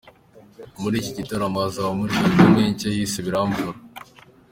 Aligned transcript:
Muri 0.81 0.95
iki 1.01 1.11
gitaramo 1.17 1.57
azaba 1.67 1.89
amurika 1.93 2.21
album 2.25 2.51
ye 2.59 2.65
nshya 2.71 2.89
yise 2.95 3.19
'Biramvura'. 3.21 3.81